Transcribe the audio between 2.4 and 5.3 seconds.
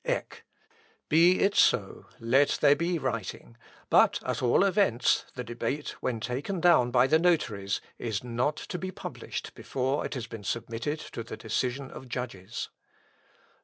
there be writing; but, at all events,